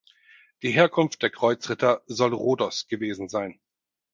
Die 0.63 0.71
Herkunft 0.71 1.21
der 1.21 1.29
Kreuzritter 1.29 2.01
soll 2.07 2.33
Rhodos 2.33 2.87
gewesen 2.87 3.29
sein. 3.29 3.59